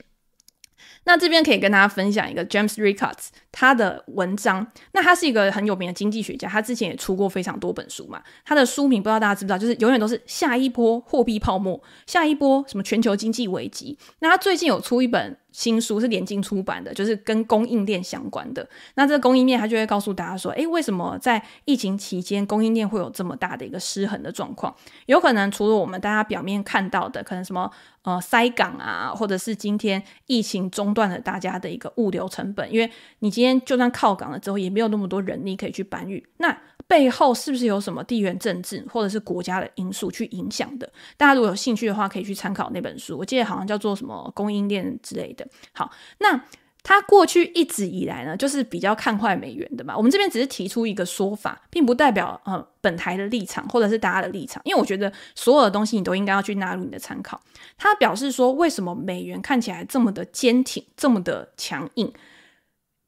[1.05, 4.67] 那这边可以跟大家分享一个 James Ricards 他的文章。
[4.93, 8.23] 那他是一个很有名的经济学家，他之前也出过非常多本书嘛。
[8.45, 13.99] 他的书名不知道大家知不知道，就是永远都是下一波货币泡沫，下一波什么全球经济危机。
[14.21, 15.37] 那他最近有出一本。
[15.53, 18.69] 新书是联经出版的，就是跟供应链相关的。
[18.95, 24.75] 那这个供应链，他就会告诉大家说，诶，为什么在疫情期间供应链会有这么大的一个失衡的状况？
[25.07, 27.71] 有可能除了我们大家表面看到的，可能什么
[28.03, 36.23] 呃塞港啊，或者是今天疫情中断了大家的一个物流成本，因为你今天就算靠港了之后，也没有那么多人力可以去搬运。
[36.38, 40.90] 那背后是不是有什么地缘政治或者是国家的因素去影响的？
[41.16, 43.16] 大家如果有兴趣的话，可以去参考那本书。
[43.16, 45.47] 我记得好像叫做什么供应链之类的。
[45.73, 46.45] 好，那
[46.83, 49.97] 他过去一直以来呢，就是比较看坏美元的嘛。
[49.97, 57.40] 我们这边只是提出一个说法，并不代表呃本台的立场或者是大家的立场，因为我觉得所有的东西你都应该要去纳入你的参考。
[57.79, 62.12] 他表示说，为什么美元看起来这么的坚挺，这么的强硬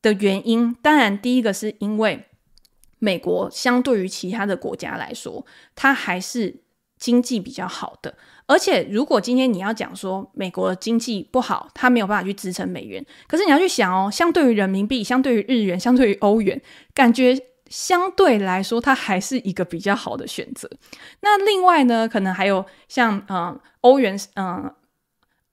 [0.01, 2.27] 的原因，当然第一个是因为。
[3.05, 6.63] 美国相对于其他的国家来说，它还是
[6.99, 8.17] 经济比较好的。
[8.47, 16.59] 而且，如果今天你要讲说美国的经济不好，它没有办法去支撑美元，可是你要去想哦，相对于人民币、相对于日元、相对于欧元，
[16.95, 17.39] 感觉
[17.69, 20.71] 相对来说它还是一个比较好的选择。
[21.21, 24.73] 那另外呢，可能还有像嗯欧元、嗯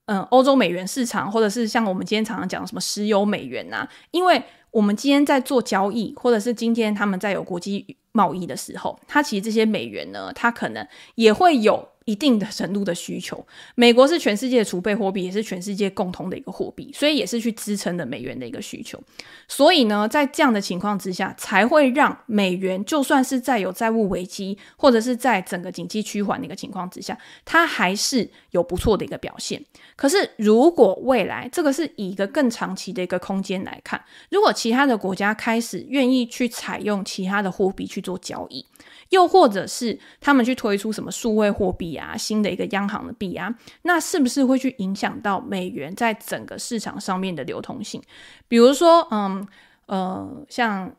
[0.06, 4.42] 嗯欧洲美元市场，或者是像我们今天常常讲的什么石油美元呐、因为。
[4.72, 11.91] 我们今天在做交易，或者是今天他们在有国际贸易的时候，它其实这些美元呢，它可能也会有。
[12.04, 19.00] 一定的程度的需求，美国是全世界的储备货币，也是全世界共同的一个货币，所以也是去支撑的美元的一个需求。
[19.46, 29.62] 所以呢，在这样的情况之下，才会让美元就算是在有债务危机，或者是在整个经济趋缓的一个情况之下，它还是有不错的一个表现。
[29.94, 38.64] 可是，如果未来这个是以一个更长期的一个空间来看，如果其他的国家开始愿意去采用其他的货币去做交易，
[39.10, 48.02] 又或者是他们去推出什么数位货币啊，新的一个央行的币啊，那是不是会去影响到美元在整个市场上面的流通性？
[48.48, 49.46] 比如说，嗯
[49.86, 50.90] 呃，像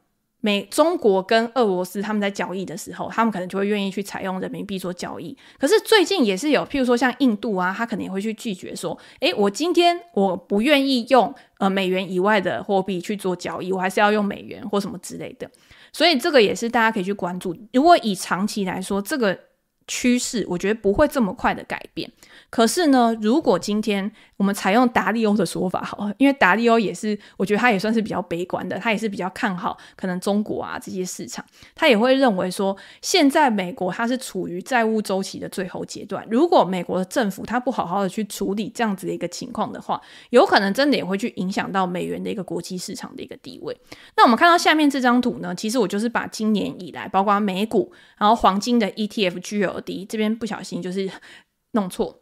[0.41, 5.35] 美中国跟俄罗斯他们在交易的时候，他们可能就会愿意去采用人民币做交易。
[5.57, 15.49] 可是最近也是有，譬如说像印度啊，他可能也会去拒绝说，诶，我今天我不愿意用呃美元以外的货币去做交易，我还是要用美元或什么之类的。
[15.93, 17.55] 所以这个也是大家可以去关注。
[17.71, 19.39] 如果以长期来说，这个
[19.87, 22.09] 趋势我觉得不会这么快的改变。
[22.49, 31.43] 可是呢，如果今天我们采用达利欧的说法好，因为达利欧也是，我觉得他也算是比较悲观的，他也是比较看好可能中国啊这些市场，
[31.73, 43.75] 他也会认为说，现在美国它是处于债务周期的最后阶段，如果美国的政府它不好好的去处理这样子的一个情况的话，有可能真的也会去影响到美元的一个国际市场的一个地位。
[44.15, 49.39] 那我们看到下面这张图呢，其实我就是把今年以来，包括美股，然后黄金的 ETF
[49.81, 51.09] GLD 这边不小心就是
[51.71, 52.19] 弄错。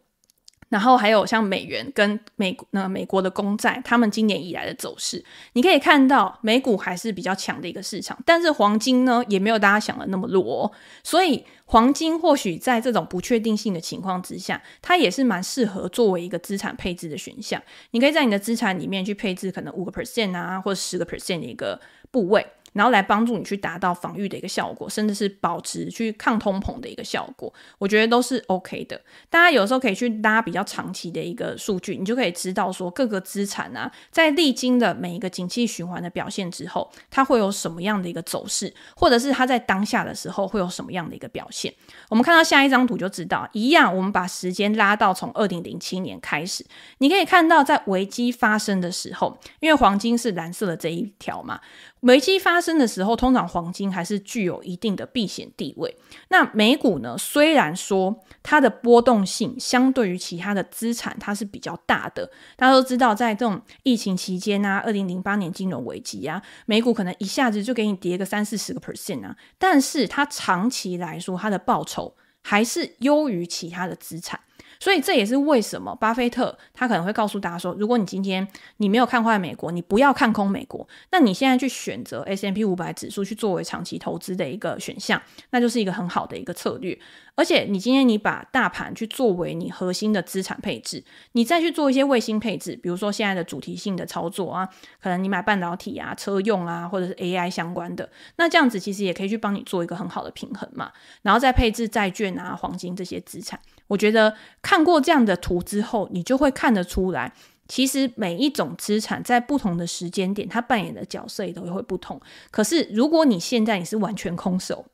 [0.70, 10.72] 然后还有像美元跟美那美国的公债，他们今年以来的走势，你可以看到美股还是比较强的一个市场，但是黄金呢也没有大家想的那么弱哦。
[11.04, 17.62] 所以黄金或许在这种不确定性的情况之下，它也是蛮适合作为一个资产配置的选项。
[17.90, 21.78] 你可以在你的资产里面去配置可能五个 percent 啊，或者十个 percent 的一个
[22.12, 22.48] 部位。
[22.74, 29.00] 然后来帮助你去达到防御的一个效果，甚至是保持去抗通膨的一个效果，我觉得都是 OK 的。
[29.30, 41.74] 大家有时候可以去拉比较长期的一个数据，你就可以知道说各个资产啊，在历经的每一个景气循环的表现之后，它会有什么样的一个走势，或者是它在当下的时候会有什么样的一个表现。
[42.10, 46.66] 我们看到下一张图就知道，一样，我们把时间拉到从二零零七年开始，
[47.00, 51.60] 你可以看到在危机发生的时候，因为黄金是蓝色的这一条嘛。
[52.02, 55.96] 危机发生的时候，通常黄金还是具有一定的避险地位。
[56.30, 57.16] 那美股呢？
[57.18, 62.30] 虽然说它的波动性相对于其他的资产，它是比较大的。
[62.56, 69.36] 大家都知道，在这种疫情期间啊，二零零八年金融危机啊，美股可能一下子就给你跌个三四十个 percent 啊。
[69.60, 74.40] 但是它长期来说，它的报酬还是优于其他的资产。
[74.82, 78.46] 所以这也是为什么巴菲特他可能会告诉大家说，如果你今天
[78.78, 85.22] 你没有看坏美国，你不要看空美国，那你现在去选择 S M P 五百指数去作为长期投资的一个选项，
[85.52, 86.98] 那就是一个很好的一个策略。
[87.42, 94.70] 而且你今天你把大盘去作为你核心的资产配置，你再去做一些卫星配置，比如说现在的主题性的操作啊，
[95.02, 100.92] 可能你买半导体啊、车用啊，或者是 AI 相关的，那这样子其实也可以去帮你做一个很好的平衡嘛。
[101.24, 107.34] 然后再配置债券啊、黄金这些资产，我觉得看过这样的图之后，你就会看得出来。
[107.68, 112.22] 其实每一种资产在不同的时间点，它扮演的角色也都会不同。
[112.52, 114.86] 可是如果你现在你是完全空手，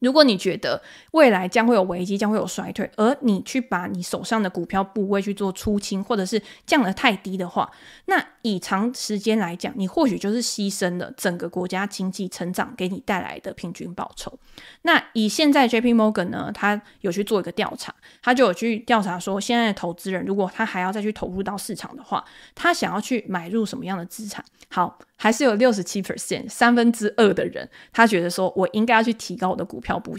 [0.00, 0.82] 如果你觉得
[1.12, 7.70] 未来将会有危机，将会有衰退，而你去把你手上的股票部位去做出清，或者是降得太低的话，
[8.06, 14.38] 那以长时间来讲，你或许就是牺牲了整个国家经济成长给你带来的平均报酬。
[14.82, 22.24] 那以现在 JP Morgan 呢，他有去做一个调查，他就有去调查说，现在的投资人如果他还要再去投入到市场的话，
[22.54, 24.44] 他想要去买入什么样的资产？
[24.70, 24.98] 好。
[25.22, 30.18] 还是有六十七 percent，三分之二的人，他觉得说我应该要去提高我的股票部位，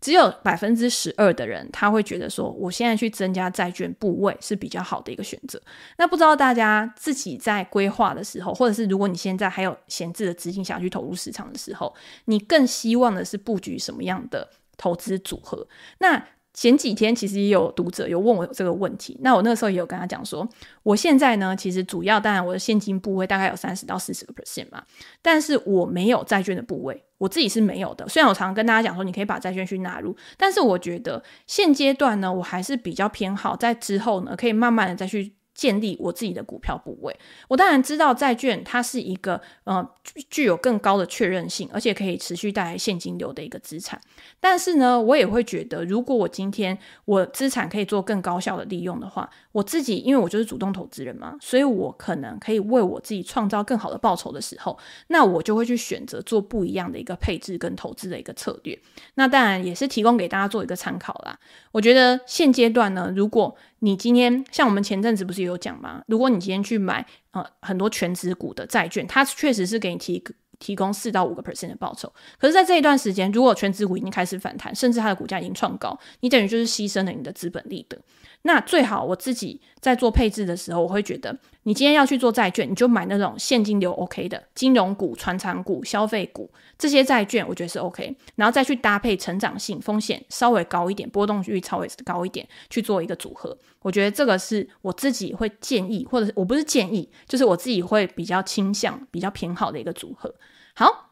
[0.00, 5.60] 只有百分之十二的人，他会觉得说我现在去增加债券部位是比较好的一个选择。
[5.98, 11.92] 那不知道大家自己在规划的时候，或者是如果你现在还有闲置的资金想去投入市场的时候，
[12.26, 15.66] 你更希望的是布局什么样的投资组合？
[15.98, 16.24] 那
[16.56, 20.48] 前几天其实也有读者有问我这个问题，那我那个时候也有跟他讲说，
[20.82, 24.82] 我现在呢其实主要当然我的现金部位大概有三十到四十个 percent 嘛，
[25.20, 28.08] 但是我没有债券的部位，我自己是没有的。
[28.08, 35.35] 虽然我常常跟大家讲说，你可以把债券去纳入，但是我觉得现阶段呢，我还是比较偏好在之后呢，可以慢慢的再去。
[35.56, 39.84] 建立我自己的股票部位，我当然知道债券它是一个呃
[40.28, 43.98] 具有更高的确认性，而且可以持续带来现金流的一个资产。
[44.38, 54.78] 但是呢，我也会觉得，如果我今天我资产可以做更高效的利用的话，我自己因为我就是主动投资人嘛，所以我可能可以为我自己创造更好的报酬的时候，
[55.08, 58.78] 那我就会去选择做不一样的一个配置跟投资的一个策略。
[59.14, 61.38] 那当然也是提供给大家做一个参考啦。
[61.72, 66.02] 我觉得现阶段呢，如果你今天像我们前阵子不是有讲吗？
[66.06, 70.22] 如果你今天去买呃很多全职股的债券，它确实是给你提
[70.58, 72.10] 提供四到五个 percent 的报酬。
[72.38, 77.98] 可是，在这一段时间，如果全职股已经开始反弹，甚至它的股价已经创高，你等于就是牺牲了你的资本利得。
[78.46, 88.16] 那最好我自己在做配置的时候，我会觉得，你今天要去做债券，你就买那种现金流 OK 的金融股、传产股、消费股这些债券，我觉得是 OK。
[88.36, 100.32] 然后再去搭配成长性、风险稍微高一点、波动率稍微高一点去做一个组合，我觉得这个是我自己会建议，或者我不是建议，就是我自己会比较倾向、比较偏好的一个组合。
[100.76, 101.10] 好，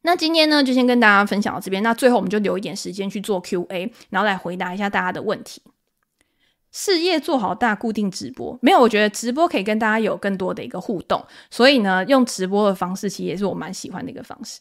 [0.00, 5.60] 那今天呢就先跟大家分享到这边，那最后我们就留一点时间去做 QA，然后来回答一下大家的问题。
[6.74, 8.80] 事业做好大，固定直播没有？
[8.80, 14.58] 我觉得直播可以跟大家有更多的一个互动，所以呢，用直播的方式其实也是我蛮喜欢的一个方式。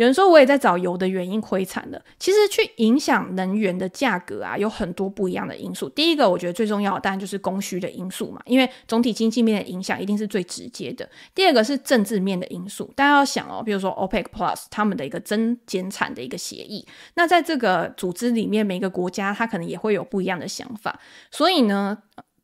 [0.00, 2.02] 有人说我也在找油的原因亏惨了。
[2.18, 5.90] 其实去影响能源的价格啊，有很多不一样的因素。
[5.90, 11.06] 第一个，我觉得最重要的当然就是供需的因素嘛，因为总体经济面的影响一定是最直接的。
[11.34, 16.86] 第二个是政治面的因素，大家要想哦，比如说 OPEC Plus 他们的一个增减产的一个协议，
[17.16, 20.98] 那在这个组织里面，每个国家它可能也会有不一样的想法，
[21.30, 21.98] 所以呢。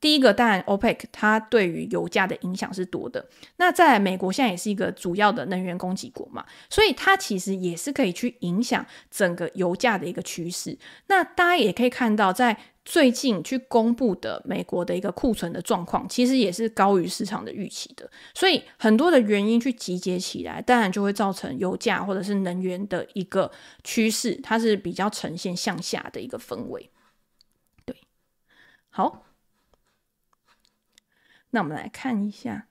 [0.06, 3.28] 第一个，当然，OPEC 它对于油价的影响是多的。
[3.56, 10.78] 那在美国现在也是一个主要的能源供给国嘛，所以它其实也是可以去影响整个油价的一个趋势。
[11.08, 18.08] 那大家也可以看到，在最近去公布的美国的一个库存的状况，其实也是高于市场的预期的。
[18.32, 23.50] 所以很多的原因去集结起来，当然就会造成油价或者是能源的一个
[23.82, 26.88] 趋势，它是比较呈现向下的一个氛围。
[27.84, 27.96] 对，
[28.90, 29.25] 好。
[31.56, 32.66] 那我们来看一下，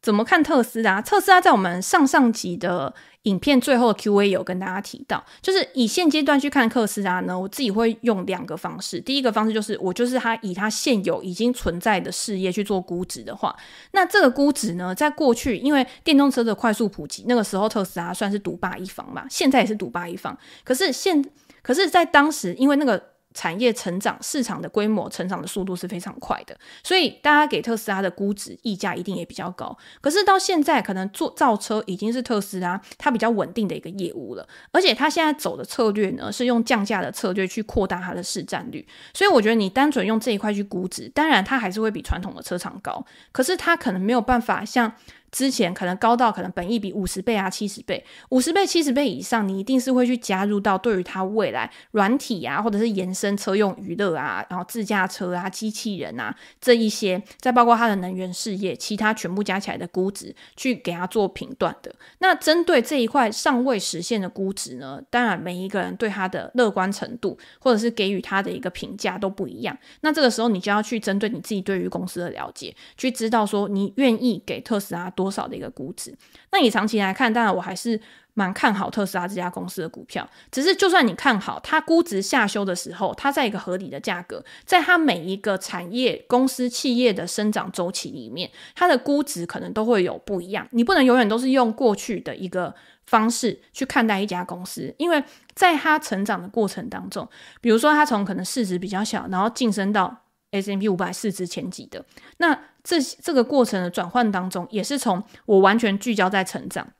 [0.00, 1.02] 怎么看特斯拉？
[1.02, 9.00] 特斯拉在我们上上集的影片最后的 Q&A 有跟大家提到，就是以现阶段去看特斯拉呢，我自己会用两个方式。
[9.00, 13.56] 第一个方式就是，我就是它以它现有已经存在的事业去做估值的话，
[13.90, 20.38] 那这个估值呢，在过去因为电动车的快速普及，那个时候特斯拉算是独霸一方嘛，现在也是独霸一方。
[20.62, 21.20] 可是现，
[21.62, 23.13] 可是在当时，因为那个。
[23.34, 29.76] 产业成长，市场的规模成长的速度是非常快的，所以大家给特斯拉的估值溢价一定也比较高。
[30.00, 38.86] 可是到现在，可能做造车已经是特斯拉它比较稳定的一个业务了，而且它现在走的策略呢，是用降价的策略去扩大它的市占率。
[39.12, 44.94] 所以我觉得你单纯用这一块去估值，当然它还是会比传统的车厂高，可是它可能没有办法像。
[45.34, 61.92] 之前可能高到可能本意比五十倍啊、七十倍、五十倍、七十倍以上，你一定是会去加入到对于它未来软体啊，或者是延伸车用娱乐啊，然后自驾车啊、机器人啊这一些，再包括它的能源事业，其他全部加起来的估值，去给它做评断的。
[62.20, 69.76] 那针对这一块尚未实现的估值呢，当然每一个人对它的乐观程度，或者是给予它的一个评价都不一样。
[70.02, 75.23] 那这个时候你就要去针对你自己对于公司的了解，去知道说你愿意给特斯拉多。
[75.24, 76.14] 多少的一个估值。
[76.52, 77.98] 那你长期来看，当然我还是
[78.34, 80.28] 蛮看好特斯拉这家公司的股票。
[80.50, 90.68] 只是就算你看好它估值下修的时候，它在一个合理的价格，在它每一个产业公司企业的生长周期里面，它的估值可能都会有不一样。
[90.72, 92.74] 你不能永远都是用过去的一个
[93.06, 97.26] 方式去看待一家公司，因为在它成长的过程当中，
[97.60, 100.23] 比如说它从可能市值比较小，然后晋升到
[100.54, 102.04] S M P 五百市值前几的，
[102.38, 106.92] 那这这个过程的转换当中，也是从我完全聚焦在成长。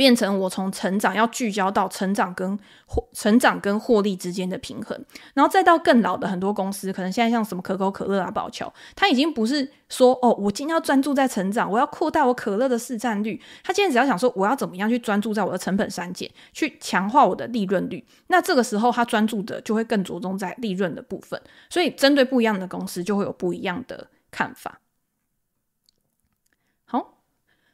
[0.00, 4.98] 变成我从成长要聚焦到成长跟获成长跟获利之间的平衡，
[5.34, 13.38] 然后再到更老的很多公司，可能现在像什么可口可乐啊、宝侨，它已经不是说哦，我今天要专注在成长，我要扩大我可乐的市占率。
[13.62, 18.02] 他今天只要想说，我要怎么样去专注在我的成本删减，去强化我的利润率。
[18.28, 21.38] 那这个时候，他专注的就会更着重在利润的部分。
[21.68, 24.80] 所以，针对不一样的公司，就会有不一样的看法。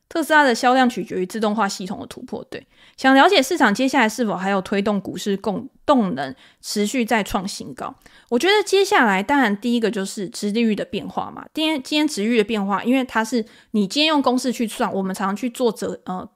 [0.08, 2.44] 特斯拉的销量取决于自动化系统的突破。
[2.50, 7.94] 对，想了解市场接下来是否还有推动股市共动能持续再创新高？
[8.28, 11.44] 我觉得接下来当然第一个就是值利率的变化嘛。
[11.52, 16.28] 今天今天殖利率的变化，因为它是你今天用公式去算，我们常常去做折呃。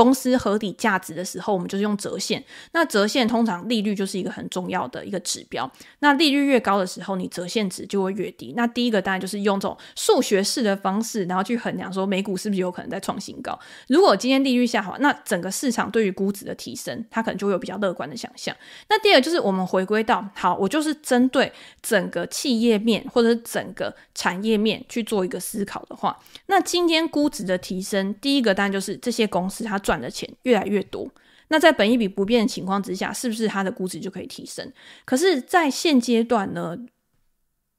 [0.00, 2.42] 公司合理价值的时候，我们就是用折现。
[2.72, 5.70] 那折现通常利率就是一个很重要的一个指标。
[5.98, 8.54] 那利率越高的时候，你折现值就会越低。
[8.56, 13.58] 那第一个当然就是用这种数学式的方式，然后去衡量说美股是不是有可能再创新高。
[13.88, 18.56] 如果今天利率下滑，那整个市场对于估值的提升，它可能就会有比较乐观的想象。
[18.88, 29.78] 那第二个就是我们回归到，好，我就是针对整个企业面或者是整个产业面去做一个思考的话，那今天估值的提升，第一个当然就是这些公司它。
[29.90, 31.10] 赚的钱越来越多，
[31.48, 34.72] 那在本一笔不变的情况之下，是不是它的估值就可以提升？
[35.04, 36.78] 可是，在现阶段呢，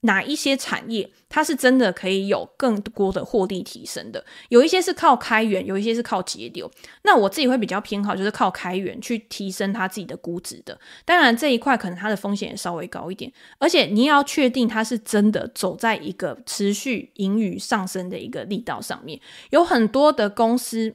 [0.02, 4.26] 哪一些产业它是真的可以有更多的获利提升的？
[4.50, 6.70] 有一些是靠开源，有一些是靠节流。
[7.04, 10.78] 那我自己会比较偏好，就是靠开源去提升它自己的估值的。
[11.06, 19.18] 当然，这一块可能它的风险也稍微高一点，而且你也要确定它是真的走在一个持续盈余上升的一个力道上面。
[19.52, 20.94] 有很多的公司。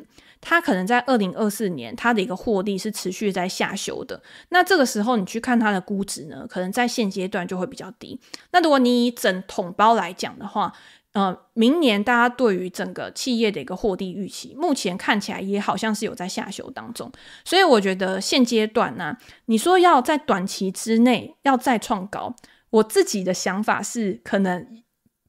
[0.48, 4.22] 它可能在二零二四年，它的一个获利是持续在下修的。
[4.50, 8.20] 那这个时候，你去看它的估值呢，可能在现阶段就会比较低。
[8.52, 10.72] 那如果你以整桶包来讲的话，
[11.14, 17.10] 呃，明年大家对于整个企业的一个获利预期，目前看起来也好像是有在下修当中。
[17.44, 19.16] 所以我觉得现阶段呢，
[19.46, 22.36] 你说要在短期之内要再创高，
[22.70, 24.64] 我自己的想法是可能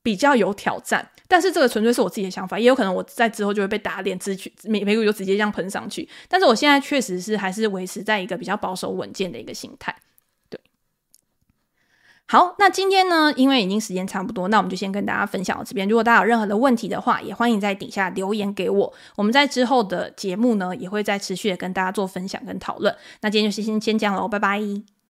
[0.03, 1.09] 比较有挑战。
[1.27, 6.07] 但是这个纯粹是我自己的想法，也有可能我在之后就会被打脸，直取美美股就直接这样喷上去。
[6.27, 9.95] 但是我现在确实是还是维持在一个比较保守稳健的一个心态。
[10.49, 10.59] 对，
[12.27, 15.87] 好，那今天呢，因为已经时间差不多，那我们就先跟大家分享到这边。
[15.87, 18.93] 如果大家有任何的问题的话，也欢迎在底下留言给我。
[19.15, 22.95] 我们在之后的节目呢，也会再持续的跟大家做分享跟讨论。
[23.21, 24.96] 那今天就先先先这样喽，拜拜。